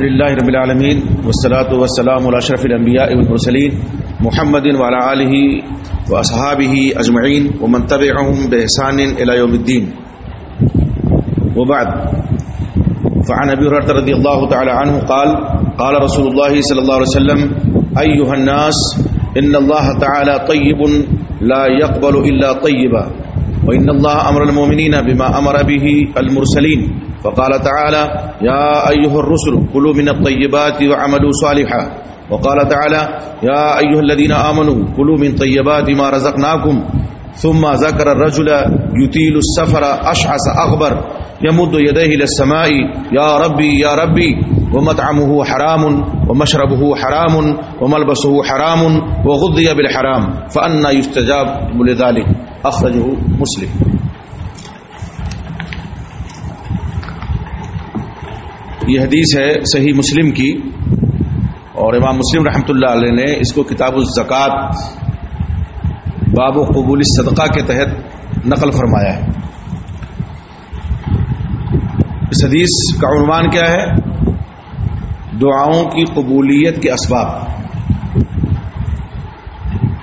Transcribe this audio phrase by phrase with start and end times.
[0.00, 0.98] الحمد لله رب العالمين
[1.28, 3.72] والصلاة والسلام على أشرف الأنبياء والمرسلين
[4.24, 5.34] محمد وعلى آله
[6.12, 9.84] وأصحابه أجمعين ومن تبعهم بإحسان إلى يوم الدين
[11.56, 11.88] وبعد.
[13.28, 15.28] فعن أبي هريرة رضي الله تعالى عنه قال
[15.78, 17.40] قال رسول الله صلى الله عليه وسلم
[18.00, 18.76] أيها الناس
[19.36, 20.80] إن الله تعالى طيب
[21.40, 23.04] لا يقبل إلا طيبا
[23.68, 25.84] وإن الله أمر المؤمنين بما أمر به
[26.18, 26.80] المرسلين
[27.24, 31.82] فقال تعالى، يا أيها الرسل، كلوا من الطيبات وعملوا صالحا.
[32.30, 36.84] وقال تعالى، يا أيها الذين آمنوا، كلوا من طيبات ما رزقناكم.
[37.34, 38.48] ثم ذكر الرجل
[39.04, 40.92] يطيل السفر أشعث أغبر،
[41.42, 42.70] يمد يديه إلى السماء،
[43.12, 44.30] يا ربي يا ربي،
[44.74, 45.84] ومطعمه حرام،
[46.28, 48.82] ومشربه حرام، وملبسه حرام،
[49.26, 50.48] وغذي بالحرام.
[50.48, 51.46] فأنا يستجاب
[51.86, 52.26] لذلك.
[52.64, 53.06] أخرجه
[53.40, 53.70] مسلم.
[58.86, 60.52] یہ حدیث ہے صحیح مسلم کی
[61.72, 64.70] اور امام مسلم رحمۃ اللہ علیہ نے اس کو کتاب الزکوٰۃ
[66.26, 67.88] باب و قبول صدقہ کے تحت
[68.46, 69.22] نقل فرمایا ہے۔
[72.30, 73.86] اس حدیث کا عنوان کیا ہے؟
[75.40, 77.30] دعاؤں کی قبولیت کے اسباب۔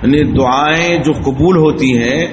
[0.02, 2.26] یعنی دعائیں جو قبول ہوتی ہیں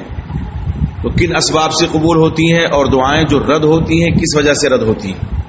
[1.02, 4.54] تو کن اسباب سے قبول ہوتی ہیں اور دعائیں جو رد ہوتی ہیں، کس وجہ
[4.54, 5.45] سے رد ہوتی ہیں؟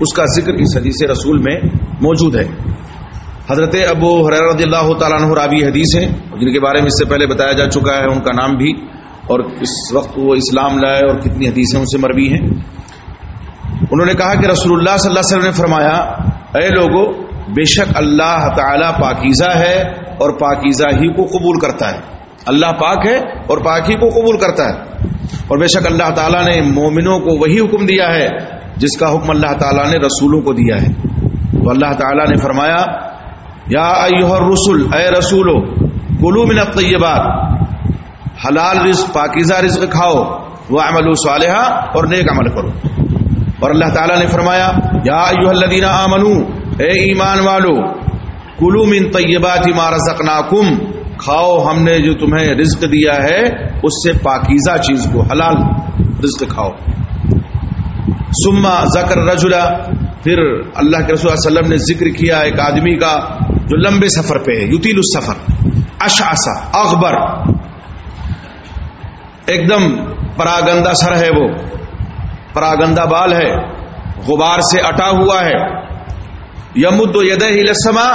[0.00, 1.60] اس کا ذکر اس حدیث رسول میں
[2.00, 2.44] موجود ہے۔
[3.50, 6.98] حضرت ابو حریر رضی اللہ تعالیٰ عنہ راوی حدیث ہیں، جن کے بارے میں اس
[6.98, 8.70] سے پہلے بتایا جا چکا ہے، ان کا نام بھی
[9.26, 12.48] اور اس وقت وہ اسلام لائے اور کتنی حدیثیں ان سے مروی ہیں۔
[13.90, 15.96] انہوں نے کہا کہ رسول اللہ صلی اللہ علیہ وسلم نے فرمایا،
[16.54, 17.12] اے لوگوں
[17.48, 19.82] بے شک اللہ تعالی پاکیزہ ہے
[20.18, 21.98] اور پاکیزہ ہی کو قبول کرتا ہے۔
[22.46, 24.74] اللہ پاک ہے اور پاک ہی کو قبول کرتا ہے۔
[25.48, 29.30] اور بے شک اللہ تعالیٰ نے مومنوں کو وہی حکم دیا ہے جس کا حکم
[29.30, 30.92] اللہ تعالیٰ نے رسولوں کو دیا ہے۔
[31.64, 32.76] تو اللہ تعالیٰ نے فرمایا،
[33.66, 34.36] یا ایوہ
[34.96, 35.60] اے رسولو،
[35.94, 37.52] کلو من الطیبات،
[38.46, 40.22] حلال رزق، پاکیزہ رزق کھاؤ
[40.70, 42.68] وہ عمل صالحہ اور نیک عمل کرو۔
[43.60, 44.70] اور اللہ تعالیٰ نے فرمایا،
[45.04, 46.32] یا ایوہ الذین آمنو،
[46.78, 47.92] اے ایمان والو،
[48.58, 50.66] کلو من طیبات ما رزقناکم،
[51.18, 53.40] کھاؤ ہم نے جو تمہیں رزق دیا ہے،
[53.82, 55.56] اس سے پاکیزہ چیز کو، حلال
[56.24, 56.99] رزق کھاؤ۔
[58.18, 59.68] سما ذکر رجلا
[60.22, 60.38] پھر
[60.74, 64.64] اللہ کے رسول وسلم نے ذکر کیا ایک آدمی کا جو لمبے سفر پہ ہے
[64.66, 65.52] یوتیل السفر
[66.00, 67.14] اشاسا اخبر
[69.46, 70.04] ایک دم
[70.36, 71.48] پراگندہ سر ہے وہ،
[72.52, 73.50] پراگندہ بال ہے،
[74.28, 75.80] غبار سے اٹا ہوا ہے۔
[76.76, 78.08] یمد و ید لسما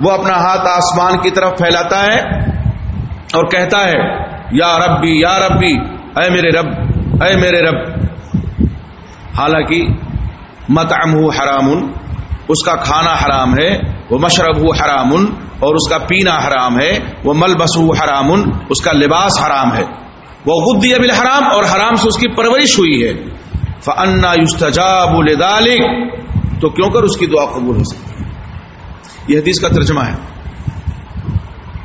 [0.00, 2.18] وہ اپنا ہاتھ آسمان کی طرف پھیلاتا ہے
[3.32, 5.72] اور کہتا ہے، یا ربی یا ربی،
[6.16, 6.66] اے میرے رب،
[7.22, 7.95] اے میرے رب۔
[9.38, 9.86] حالانکہ
[10.68, 11.92] متعم ہو حرام،
[12.48, 13.78] اس کا کھانا حرام ہے،
[14.10, 15.12] وہ مشرب ہو حرام،
[15.58, 18.32] اور اس کا پینا حرام ہے، وہ ملبس ہو حرام،
[18.68, 19.84] اس کا لباس حرام ہے۔
[20.46, 23.12] وہ غدی ابل حرام اور حرام سے اس کی پرورش ہوئی ہے۔
[23.80, 25.16] فنا یوستجاب
[26.60, 28.30] تو کیوں کر اس کی دعا قبول ہو سکتی ہے؟
[29.28, 30.14] یہ حدیث کا ترجمہ ہے۔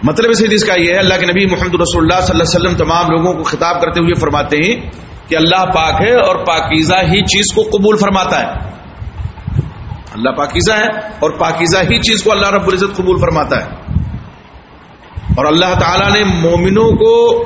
[0.04, 2.70] مطلب اس حدیث کا یہ ہے، اللہ کے نبی محمد رسول اللہ صلی اللہ علیہ
[2.70, 4.90] وسلم تمام لوگوں کو خطاب کرتے ہوئے فرماتے ہیں
[5.32, 8.72] کہ اللہ پاک ہے اور پاکیزہ ہی چیز کو قبول فرماتا ہے۔
[10.14, 10.88] اللہ پاکیزہ ہے
[11.20, 13.70] اور پاکیزہ ہی چیز کو اللہ رب العزت قبول فرماتا ہے۔
[15.38, 17.44] اور اللہ تعالیٰ نے مومنوں کو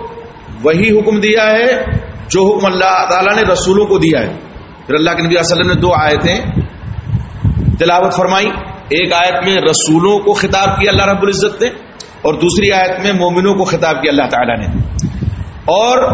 [0.64, 1.84] وہی حکم دیا ہے
[2.30, 4.34] جو حکم اللہ تعالیٰ نے رسولوں کو دیا ہے۔
[4.86, 6.40] پھر اللہ کے نبی علیہ وسلم نے دو آیتیں
[7.80, 8.48] تلاوت فرمائی۔
[8.90, 11.68] ایک آیت میں رسولوں کو خطاب کیا اللہ رب العزت نے
[12.22, 14.66] اور دوسری آیت میں مومنوں کو خطاب کیا اللہ تعالیٰ نے۔
[15.66, 16.14] اور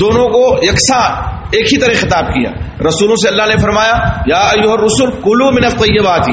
[0.00, 2.50] دونوں کو یکساں ایک ہی طرح خطاب کیا۔
[2.88, 3.92] رسولوں سے اللہ نے فرمایا،
[4.26, 6.28] یا ایوہ الرسول کلو من الطیبات۔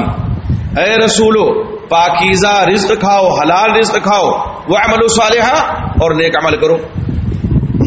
[0.78, 4.30] اے رسولو، پاکیزہ رزق کھاؤ، حلال رزق کھاؤ
[4.68, 6.76] وہ عمل صالحہ اور نیک عمل کرو۔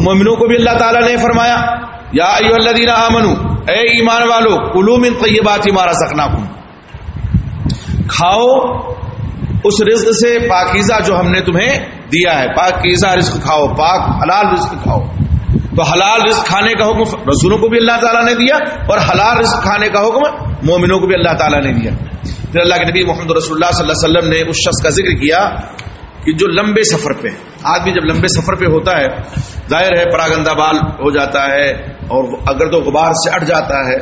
[0.04, 1.56] مومنوں کو بھی اللہ تعالیٰ نے فرمایا،
[2.12, 3.30] یا ایوہ الذین آمنو
[3.68, 6.44] اے ایمان والو کلو من طیبات ما رزقناکم۔
[8.08, 8.46] کھاؤ
[9.64, 11.78] اس رزق سے پاکیزہ جو ہم نے تمہیں
[12.12, 15.00] دیا ہے۔ پاکیزہ رزق کھاؤ، پاک حلال رزق کھاؤ۔
[15.78, 18.56] تو حلال رزق کھانے کا حکم رسولوں کو بھی اللہ تعالیٰ نے دیا
[18.88, 20.22] اور حلال رزق کھانے کا حکم
[20.62, 21.90] مومنوں کو بھی اللہ تعالیٰ نے دیا۔
[22.52, 24.90] پھر اللہ کے نبی محمد رسول اللہ صلی اللہ علیہ وسلم نے اس شخص کا
[24.90, 25.48] ذکر کیا
[26.24, 27.28] کہ جو لمبے سفر پہ،
[27.64, 29.06] آدمی جب لمبے سفر پہ ہوتا ہے،
[29.68, 33.98] ظاہر ہے پراگندہ بال ہو جاتا ہے اور اگر تو غبار سے اٹھ جاتا ہے۔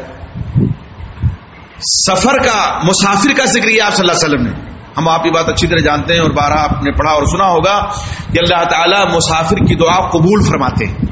[2.06, 5.30] سفر کا، مسافر کا ذکر کیا آپ صلی اللہ علیہ وسلم نے۔ ہم آپ کی
[5.30, 7.84] بات اچھی طرح جانتے ہیں اور بارہ آپ نے پڑھا اور سنا ہوگا
[8.32, 11.05] کہ اللہ تعالیٰ مسافر کی دعا قبول فرماتے ہیں۔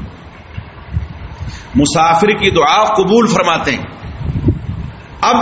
[1.75, 3.83] مسافر کی دعا قبول فرماتے ہیں۔
[5.21, 5.35] اب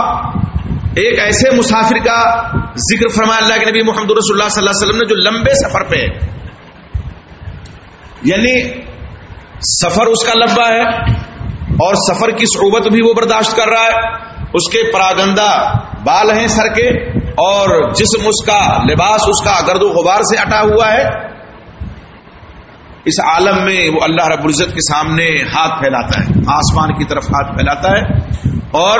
[0.96, 4.86] ایک ایسے مسافر کا ذکر فرمایا اللہ کے نبی محمد رسول اللہ صلی اللہ علیہ
[4.86, 6.08] وسلم نے جو لمبے سفر پہ ہے۔
[8.22, 8.80] یعنی
[9.82, 10.82] سفر اس کا لمبا ہے
[11.56, 16.46] اور سفر کی صعوبت بھی وہ برداشت کر رہا ہے۔ اس کے پراگندہ بال ہیں
[16.46, 16.88] سر کے
[17.20, 21.33] اور جسم اس کا، لباس اس کا گرد و غبار سے اٹا ہوا ہے۔
[23.04, 27.24] اس عالم میں وہ اللہ رب العزت کے سامنے ہاتھ پھیلاتا ہے، آسمان کی طرف
[27.24, 28.00] ہاتھ پھیلاتا ہے
[28.70, 28.98] اور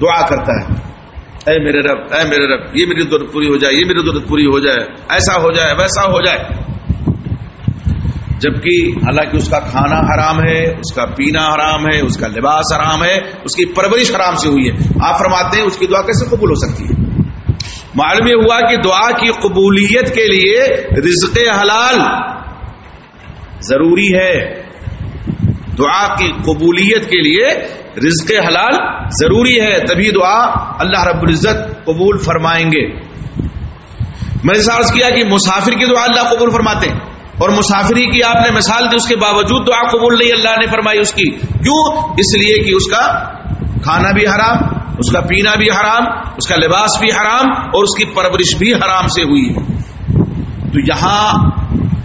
[0.00, 0.86] دعا کرتا ہے۔
[1.46, 4.28] اے میرے رب، اے میرے رب، یہ میری ضرورت پوری ہو جائے، یہ میری ضرورت
[4.28, 6.38] پوری ہو جائے، ایسا ہو جائے، ویسا ہو جائے۔
[8.38, 12.72] جبکہ حالانکہ اس کا کھانا حرام ہے، اس کا پینا حرام ہے، اس کا لباس
[12.76, 13.14] حرام ہے،
[13.44, 16.50] اس کی پرورش حرام سے ہوئی ہے۔ آپ فرماتے ہیں اس کی دعا کیسے قبول
[16.50, 17.22] ہو سکتی ہے؟
[17.94, 20.62] معلوم یہ ہوا کہ دعا کی قبولیت کے لیے
[20.98, 22.26] رزق حلال
[23.68, 24.62] ضروری ہے۔
[25.78, 27.48] دعا کی قبولیت کے لیے
[28.06, 28.72] رزق حلال
[29.10, 30.44] ضروری ہے۔ تبھی دعا
[30.78, 32.86] اللہ رب العزت قبول فرمائیں گے۔
[34.44, 37.00] میں نے سارس کیا کہ مسافر کی دعا اللہ قبول فرماتے ہیں۔
[37.38, 40.66] اور مسافری کی آپ نے مثال دی، اس کے باوجود دعا قبول نہیں، اللہ نے
[40.66, 43.22] فرمائی اس کی۔ کیوں؟ اس لیے کہ اس کا
[43.82, 44.58] کھانا بھی حرام،
[44.98, 46.02] اس کا پینا بھی حرام،
[46.36, 49.54] اس کا لباس بھی حرام اور اس کی پرورش بھی حرام سے ہوئی۔
[50.72, 51.50] تو یہاں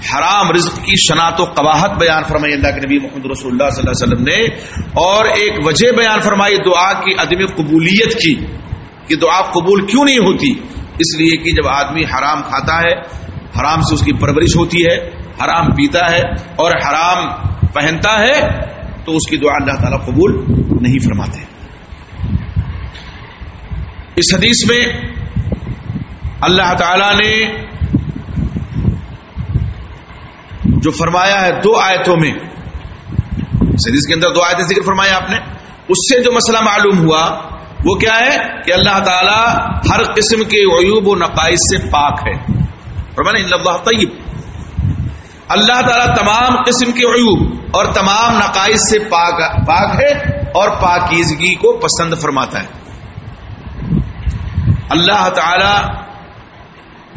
[0.02, 3.82] حرام رزق کی شناخت و قواہت بیان فرمائی اللہ کے نبی محمد رسول اللہ صلی
[3.82, 4.40] اللہ علیہ وسلم نے،
[5.02, 8.34] اور ایک وجہ بیان فرمائی دعا کی عدم قبولیت کی،
[9.08, 10.52] کہ دعا قبول کیوں نہیں ہوتی؟
[11.00, 12.94] اس لیے کہ جب آدمی حرام کھاتا ہے،
[13.60, 14.98] حرام سے اس کی پرورش ہوتی ہے،
[15.44, 16.22] حرام پیتا ہے،
[16.56, 17.20] اور حرام
[17.74, 18.36] پہنتا ہے،
[19.06, 20.32] تو اس کی دعا اللہ تعالیٰ قبول
[20.82, 21.40] نہیں فرماتے۔
[24.16, 24.82] اس حدیث میں
[26.42, 27.34] اللہ تعالی نے
[30.82, 32.32] جو فرمایا ہے دو آیتوں میں۔
[33.52, 35.38] اس حدیث کے اندر دو آیتیں ذکر فرمایا آپ نے۔
[35.90, 37.42] اس سے جو مسئلہ معلوم ہوا،
[37.86, 42.62] وہ کیا ہے؟ کہ اللہ تعالی ہر قسم کے عیوب و نقائص سے پاک ہے۔
[43.18, 44.10] اللہ طیب.
[45.50, 51.56] اللہ تعالیٰ تمام قسم کے عیوب اور تمام نقائص سے پاک پاک ہے اور پاکیزگی
[51.56, 52.68] کو پسند فرماتا ہے۔
[54.90, 55.98] اللہ تعالی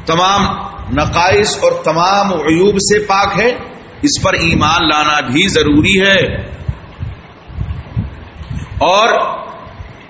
[0.07, 3.49] تمام نقائص اور تمام عیوب سے پاک ہے،
[4.03, 6.37] اس پر ایمان لانا بھی ضروری ہے۔
[8.79, 9.09] اور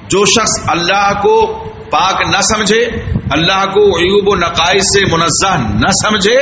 [0.09, 2.85] جو شخص اللہ کو پاک نہ سمجھے،
[3.31, 6.39] اللہ کو عیوب و نقائص سے منزہ نہ سمجھے،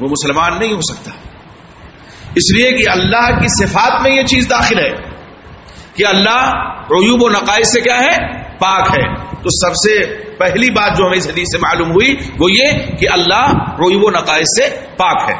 [0.00, 1.10] وہ مسلمان نہیں ہو سکتا۔
[2.34, 4.90] اس لیے کہ اللہ کی صفات میں یہ چیز داخل ہے
[5.94, 8.16] کہ اللہ عیوب و نقائص سے کیا ہے؟
[8.58, 12.50] پاک ہے۔ تو سب سے پہلی بات جو ہمیں اس حدیث سے معلوم ہوئی وہ
[12.50, 15.34] یہ کہ اللہ عیوب و نقائص سے پاک ہے۔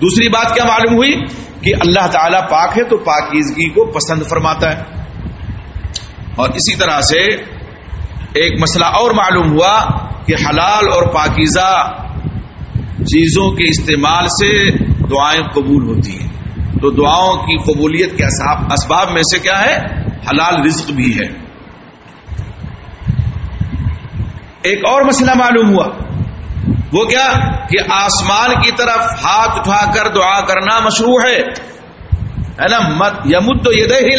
[0.00, 1.12] دوسری بات کیا معلوم ہوئی
[1.62, 4.82] کہ اللہ تعالی پاک ہے تو پاکیزگی کو پسند فرماتا ہے۔
[6.36, 7.18] اور اسی طرح سے
[8.34, 9.84] ایک مسئلہ اور معلوم ہوا
[10.26, 11.92] کہ حلال اور پاکیزہ
[12.98, 16.28] چیزوں کے استعمال سے دعائیں قبول ہوتی ہیں۔
[16.80, 21.51] تو دعاؤں کی قبولیت کے اسباب میں سے کیا ہے؟ حلال رزق بھی ہے۔
[24.62, 25.88] ایک اور مسئلہ معلوم ہوا۔
[26.92, 27.32] وہ کیا
[27.66, 31.42] کہ آسمان کی طرف ہاتھ اٹھا کر دعا کرنا مشروع ہے۔
[32.70, 34.16] نا؟ مت یمد یہ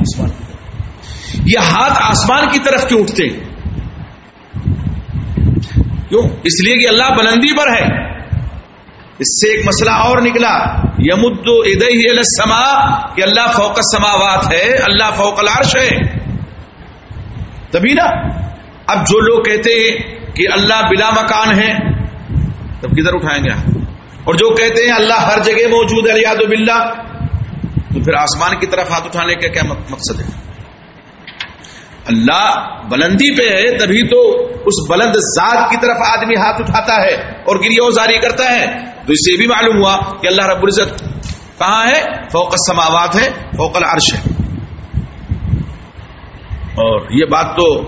[0.00, 0.28] آسمان
[1.46, 3.44] یہ ہاتھ آسمان کی طرف کیوں اٹھتے ہیں؟
[6.08, 8.16] کیوں؟ اس لیے کہ اللہ بلندی پر ہے۔
[9.18, 10.58] اس سے ایک مسئلہ اور نکلا۔
[10.98, 16.15] یمد ادئی سما کہ اللہ فوق سماوات ہے، اللہ فوق العرش ہے۔
[17.70, 18.04] تبھی نا،
[18.86, 21.74] اب جو لوگ کہتے ہیں کہ اللہ بلا مکان ہے،
[22.80, 23.80] تب کدھر اٹھائیں گے؟
[24.24, 26.90] اور جو کہتے ہیں اللہ ہر جگہ موجود ہے یاد بلّہ
[27.94, 30.26] تو پھر آسمان کی طرف ہاتھ اٹھانے کا کیا مقصد ہے؟
[32.06, 37.14] اللہ بلندی پہ ہے، تبھی تو اس بلند ذات کی طرف آدمی ہاتھ اٹھاتا ہے
[37.14, 38.66] اور گریا جاری کرتا ہے۔
[39.06, 41.04] تو اس سے بھی معلوم ہوا کہ اللہ رب العزت
[41.58, 44.35] کہاں ہے؟ فوق سماوات ہے، فوق العرش ہے۔
[46.76, 47.86] اور یہ بات تو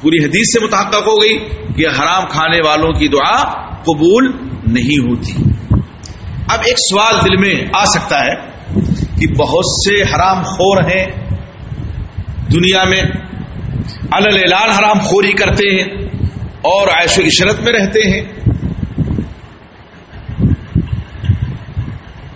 [0.00, 1.38] پوری حدیث سے متحقق ہو گئی
[1.76, 3.44] کہ حرام کھانے والوں کی دعا
[3.82, 4.30] قبول
[4.66, 5.32] نہیں ہوتی۔
[6.48, 8.34] اب ایک سوال دل میں آ سکتا ہے
[9.20, 11.06] کہ بہت سے حرام خور ہیں
[12.52, 13.02] دنیا میں
[14.12, 16.08] اعلان حرام خوری کرتے ہیں
[16.62, 18.22] اور عیش و عشرت میں رہتے ہیں۔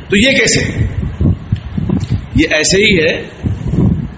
[0.08, 0.86] تو یہ کیسے؟
[2.34, 3.28] یہ ایسے ہی ہے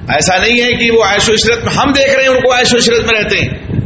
[0.08, 2.54] ایسا نہیں ہے کہ وہ عیش و عشرت میں ہم دیکھ رہے ہیں ان کو
[2.54, 3.78] عیش و عشرت میں رہتے ہیں۔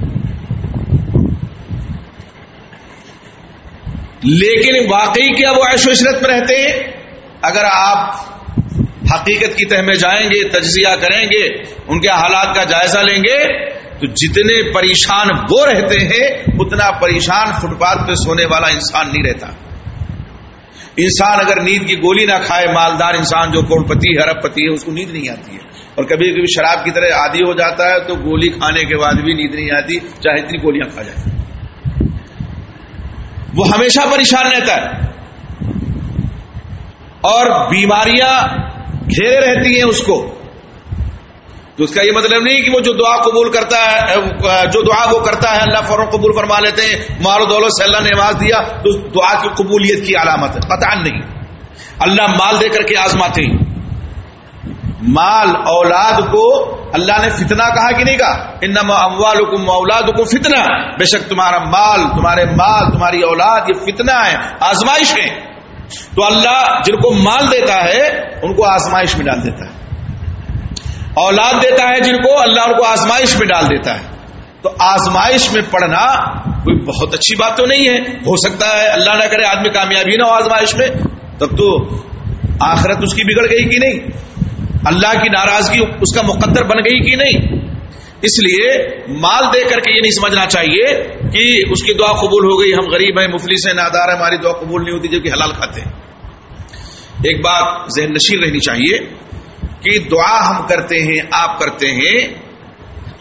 [4.25, 6.93] لیکن واقعی کیا وہ عیش و عشرت میں رہتے ہیں؟
[7.43, 8.15] اگر آپ
[9.15, 11.47] حقیقت کی تہ میں جائیں گے، تجزیہ کریں گے،
[11.89, 17.47] ان کے حالات کا جائزہ لیں گے، تو جتنے پریشان وہ رہتے ہیں، اتنا پریشان
[17.53, 19.47] فٹ پاتھ پہ سونے والا انسان نہیں رہتا۔
[20.97, 24.75] انسان اگر نیند کی گولی نہ کھائے، مالدار انسان جو کروڑ پتی ارب پتی ہے،
[24.75, 25.61] اس کو نیند نہیں آتی ہے۔
[25.95, 29.15] اور کبھی کبھی شراب کی طرح عادی ہو جاتا ہے تو گولی کھانے کے بعد
[29.15, 31.43] بھی نیند نہیں آتی، چاہے اتنی گولیاں کھا جائے۔
[33.57, 35.13] وہ ہمیشہ پریشان رہتا ہے۔
[37.21, 38.57] اور بیماریاں
[39.05, 40.42] گھیرے رہتی ہیں اس کو۔
[41.77, 44.17] تو اس کا یہ مطلب نہیں کہ وہ جو دعا قبول کرتا ہے
[44.73, 47.85] جو دعا وہ کرتا ہے، اللہ فروغ قبول فرما لیتے ہیں مال و دولت سے
[47.85, 51.21] اللہ نے آواز دیا، تو دعا کی قبولیت کی علامت ہے۔ قطع نہیں۔
[51.99, 53.73] اللہ مال دے کر کے آزماتے ہیں۔
[55.03, 59.37] مال اولاد کو اللہ نے فتنہ کہا کہ نہیں کہا؟ ان اموال
[59.67, 60.63] اولاد کو فتنہ۔
[60.99, 65.41] بے شک تمہارا مال، تمہارے مال، تمہاری اولاد، یہ فتنہ ہے، آزمائش ہے۔
[66.15, 68.07] تو اللہ جن کو مال دیتا ہے،
[68.43, 69.82] ان کو آزمائش میں ڈال دیتا ہے۔
[71.15, 74.07] اولاد دیتا ہے جن کو، اللہ ان کو آزمائش میں ڈال دیتا ہے۔
[74.63, 79.11] تو آزمائش میں پڑھنا کوئی بہت اچھی بات تو نہیں ہے۔ ہو سکتا ہے اللہ
[79.11, 80.89] نہ کرے آدمی کامیابی نہ ہو آزمائش میں۔
[81.39, 81.89] تب تو
[82.61, 84.09] آخرت اس کی بگڑ گئی کہ نہیں؟
[84.85, 87.63] اللہ کی ناراضگی اس کا مقدر بن گئی کہ نہیں؟
[88.23, 90.87] اس لیے مال دے کر کے یہ نہیں سمجھنا چاہیے
[91.33, 94.37] کہ اس کی دعا قبول ہو گئی، ہم غریب ہیں، مفلس ہیں، نادار ہیں، ہماری
[94.37, 95.93] دعا قبول نہیں ہوتی جبکہ حلال کھاتے ہیں۔
[97.25, 98.99] ایک بات ذہن نشین رہنی چاہیے۔
[99.83, 102.19] کہ دعا ہم کرتے ہیں، آپ کرتے ہیں،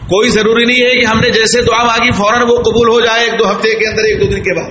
[0.02, 3.24] کوئی ضروری نہیں ہے کہ ہم نے جیسے دعا مانگی فوراً وہ قبول ہو جائے
[3.24, 4.70] ایک دو ہفتے کے اندر، ایک دو دن کے بعد۔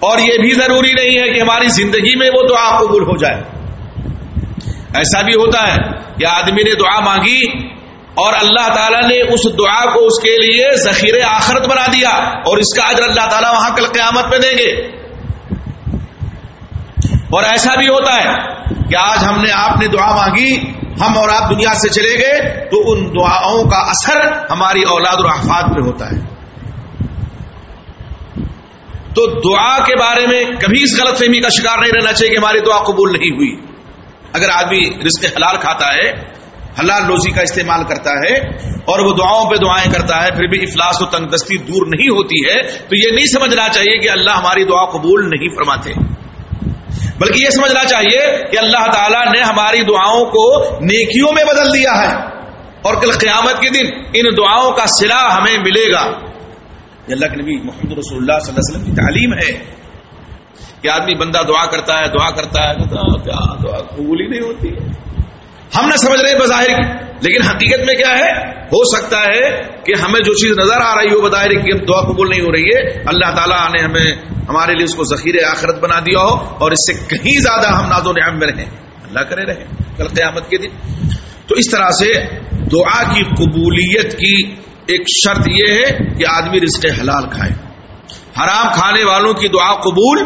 [0.00, 3.42] اور یہ بھی ضروری نہیں ہے کہ ہماری زندگی میں وہ دعا قبول ہو جائے۔
[4.94, 5.76] ایسا بھی ہوتا ہے
[6.18, 7.40] کہ آدمی نے دعا مانگی
[8.14, 12.58] اور اللہ تعالیٰ نے اس دعا کو اس کے لیے ذخیرے آخرت بنا دیا اور
[12.58, 14.93] اس کا اجر اللہ تعالیٰ وہاں کل قیامت پہ دیں گے۔
[17.30, 18.34] اور ایسا بھی ہوتا ہے
[18.90, 20.56] کہ آج ہم نے آپ نے دعا مانگی،
[21.00, 25.24] ہم اور آپ دنیا سے چلے گئے، تو ان دعاؤں کا اثر ہماری اولاد اور
[25.24, 26.34] احفاد پہ ہوتا ہے۔
[29.14, 32.38] تو دعا کے بارے میں کبھی اس غلط فہمی کا شکار نہیں رہنا چاہیے کہ
[32.38, 33.56] ہماری دعا قبول نہیں ہوئی۔
[34.32, 36.10] اگر آدمی رزق حلال کھاتا ہے،
[36.80, 38.34] حلال روزی کا استعمال کرتا ہے
[38.68, 42.08] اور وہ دعاؤں پہ دعائیں کرتا ہے، پھر بھی افلاس و تنگ دستی دور نہیں
[42.08, 46.13] ہوتی ہے، تو یہ نہیں سمجھنا چاہیے کہ اللہ ہماری دعا قبول نہیں فرماتے۔
[47.18, 51.92] بلکہ یہ سمجھنا چاہیے کہ اللہ تعالیٰ نے ہماری دعاؤں کو نیکیوں میں بدل دیا
[51.98, 52.14] ہے۔
[52.82, 56.06] اور کل قیامت کے دن ان دعاؤں کا سلا ہمیں ملے گا۔
[57.08, 59.74] یہ اللہ کے نبی محمد رسول اللہ صلی اللہ علیہ وسلم کی تعلیم ہے۔
[60.82, 64.68] کہ آدمی بندہ دعا کرتا ہے، دعا کرتا ہے کیا دعا قبول ہی نہیں ہوتی
[65.76, 69.92] ہم نہ سمجھ رہے بظاہر کی۔ لیکن حقیقت میں کیا ہے؟ ہو سکتا ہے کہ
[70.02, 73.02] ہمیں جو چیز نظر آ رہی ہو بظاہر کی دعا قبول نہیں ہو رہی ہے۔
[73.06, 74.12] اللہ تعالیٰ نے ہمیں،
[74.48, 77.88] ہمارے لیے اس کو ذخیرے آخرت بنا دیا ہو اور اس سے کہیں زیادہ ہم
[77.88, 78.70] ناز و نعم میں رہیں۔
[79.08, 79.64] اللہ کرے رہے
[79.96, 80.68] کل قیامت کے دن۔
[81.46, 82.12] تو اس طرح سے
[82.50, 84.54] دعا کی قبولیت کی
[84.86, 87.52] ایک شرط یہ ہے کہ آدمی رزق حلال کھائے۔
[88.40, 90.22] حرام کھانے والوں کی دعا قبول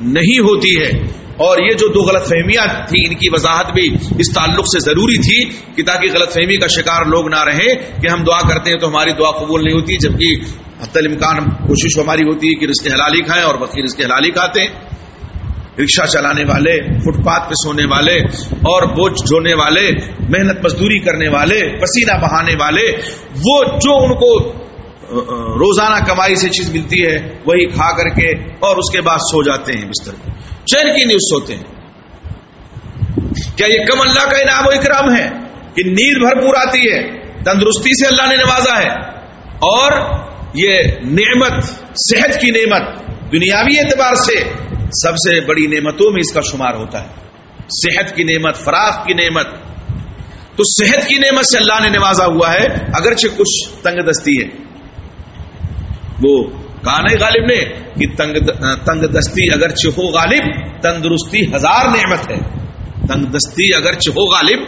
[0.00, 3.86] نہیں ہوتی ہے۔ اور یہ جو دو غلط فہمیاں تھیں، ان کی وضاحت بھی
[4.18, 5.38] اس تعلق سے ضروری تھی
[5.76, 8.88] کہ تاکہ غلط فہمی کا شکار لوگ نہ رہیں کہ ہم دعا کرتے ہیں تو
[8.88, 13.22] ہماری دعا قبول نہیں ہوتی، جبکہ حت الامکان کوشش ہماری ہوتی ہے کہ رزق حلالی
[13.22, 14.86] کھائیں اور بقیر رزق حلالی کھاتے ہیں۔
[15.78, 18.14] رکشہ چلانے والے، فٹ پاتھ پہ سونے والے
[18.70, 19.86] اور بوجھ ڈھونے والے،
[20.28, 22.86] محنت مزدوری کرنے والے، پسینہ بہانے والے،
[23.44, 24.32] وہ جو ان کو
[25.60, 27.16] روزانہ کمائی سے چیز ملتی ہے،
[27.46, 30.36] وہی کھا کر کے اور اس کے بعد سو جاتے ہیں بستر میں
[30.70, 31.62] چین کی نیوز سوتے ہیں۔
[33.56, 35.28] کیا یہ کم اللہ کا انعام و اکرام ہے
[35.74, 37.02] کہ نیند بھرپور آتی ہے،
[37.44, 38.90] تندرستی سے اللہ نے نوازا ہے؟
[39.54, 39.92] اور
[40.54, 41.64] یہ نعمت،
[41.96, 42.98] صحت کی نعمت
[43.32, 44.40] دنیاوی اعتبار سے
[45.02, 47.08] سب سے بڑی نعمتوں میں اس کا شمار ہوتا ہے۔
[47.58, 49.46] صحت کی نعمت، فراخ کی نعمت۔
[50.56, 54.48] تو صحت کی نعمت سے اللہ نے نوازا ہوا ہے، اگرچہ کچھ تنگ دستی ہے۔
[56.22, 56.44] وہ
[56.88, 57.64] کہا نہیں غالب نے
[57.94, 58.34] کہ تنگ
[58.84, 62.58] تنگ دستی اگر چہو غالب، تندرستی ہزار نعمت ہے۔
[63.08, 64.58] تنگ دستی اگر چہو غالب،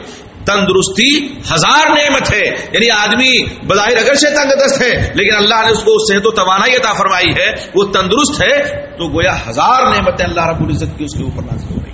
[0.46, 5.70] تندرستی ہزار نعمت ہے۔ یعنی آدمی بظاہر اگر سے تنگ دست ہے، لیکن اللہ نے
[5.70, 8.62] اس کو صحت و توانائی عطا فرمائی ہے، وہ تندرست ہے،
[8.98, 11.90] تو گویا ہزار نعمتیں اللہ رب العزت کی اس کے اوپر نازل ہو گئی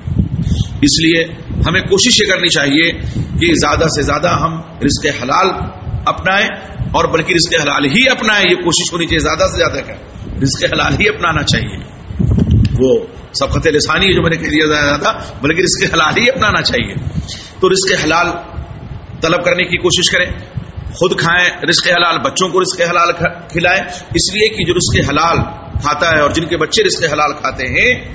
[0.83, 1.25] اس لیے
[1.69, 5.51] ہمیں کوشش یہ کرنی چاہیے کہ زیادہ سے زیادہ ہم رزق حلال
[6.07, 6.49] اپنائیں
[6.93, 10.65] اور بلکہ رزق حلال ہی اپنائیں، یہ کوشش ہونی چاہیے، زیادہ سے زیادہ کیا رزق
[10.73, 11.77] حلال ہی اپنانا چاہیے۔
[12.79, 15.13] وہ سبقت لسانی جو میں نے کہہ دیا تھا
[15.43, 16.95] بلکہ رزق حلال ہی اپنانا چاہیے۔
[17.61, 18.27] تو رزق حلال
[19.21, 20.27] طلب کرنے کی کوشش کریں،
[20.95, 23.13] خود کھائیں، رزق حلال بچوں کو رزق حلال
[23.49, 23.83] کھلائیں۔
[24.15, 25.37] اس لیے کہ جو رزق حلال
[25.81, 28.15] کھاتا ہے اور جن کے بچے رزق حلال کھاتے ہیں،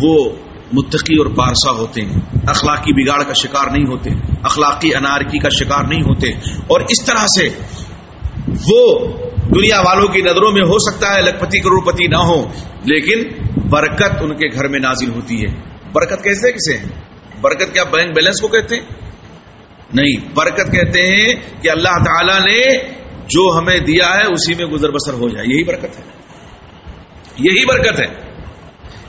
[0.00, 0.30] وہ
[0.72, 4.10] متقی اور پارسا ہوتے ہیں۔ اخلاقی بگاڑ کا شکار نہیں ہوتے،
[4.42, 6.28] اخلاقی انارکی کا شکار نہیں ہوتے۔
[6.66, 7.48] اور اس طرح سے
[8.68, 9.08] وہ
[9.54, 12.46] دنیا والوں کی نظروں میں ہو سکتا ہے لکھپتی کروڑ پتی نہ ہو،
[12.84, 13.22] لیکن
[13.68, 15.54] برکت ان کے گھر میں نازل ہوتی ہے۔
[15.92, 16.88] برکت کیسے کسے ہیں؟
[17.40, 18.82] برکت کیا بینک بیلنس کو کہتے ہیں؟
[19.94, 22.78] نہیں، برکت کہتے ہیں کہ اللہ تعالی نے
[23.26, 26.02] جو ہمیں دیا ہے، اسی میں گزر بسر ہو جائے۔ یہی برکت ہے۔
[27.38, 28.06] یہی برکت ہے۔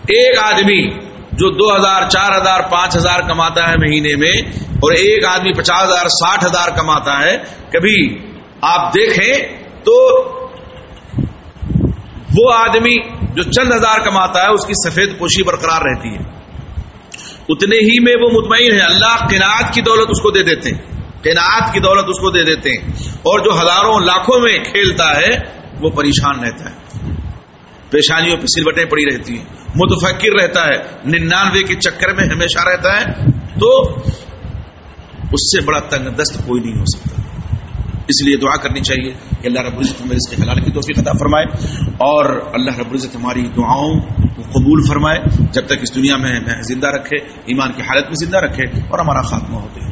[0.08, 0.90] ایک آدمی
[1.32, 4.34] جو دو ہزار، چار ہزار، پانچ ہزار کماتا ہے مہینے میں،
[4.70, 7.38] اور ایک آدمی پچاس ہزار، ساٹھ ہزار کماتا ہے،
[7.70, 8.18] کبھی
[8.62, 9.57] آپ دیکھیں
[9.88, 10.24] تو
[12.38, 16.20] وہ آدمی جو چند ہزار کماتا ہے، اس کی سفید پوشی برقرار رہتی ہے۔
[17.50, 20.82] اتنے ہی میں وہ مطمئن ہے۔ اللہ قناعت کی دولت اس کو دے دیتے ہیں۔
[21.24, 25.30] قناعت کی دولت اس کو دے دیتے ہیں۔ اور جو ہزاروں لاکھوں میں کھیلتا ہے،
[25.82, 26.76] وہ پریشان رہتا ہے۔
[27.90, 33.02] پیشانیوں پہ سلوٹیں پڑی رہتی ہیں۔ متفکر رہتا ہے۔ ننانوے کے چکر میں ہمیشہ رہتا
[33.02, 33.04] ہے۔
[33.60, 33.82] تو
[35.34, 37.27] اس سے بڑا تنگ دست کوئی نہیں ہو سکتا۔
[38.08, 39.12] اس لیے دعا کرنی چاہیے
[39.42, 41.46] کہ اللہ رب العزت ہمیں اس کے حلال کی توفیق عطا فرمائے
[41.98, 44.00] اور اللہ رب العزت ہماری دعاؤں
[44.36, 45.20] کو قبول فرمائے
[45.52, 49.22] جب تک اس دنیا میں زندہ رکھے، ایمان کی حالت میں زندہ رکھے اور ہمارا
[49.22, 49.87] خاتمہ ہوتے ہیں